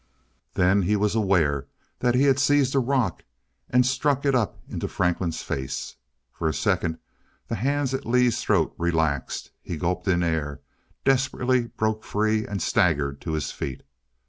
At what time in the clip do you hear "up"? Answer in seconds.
4.33-4.57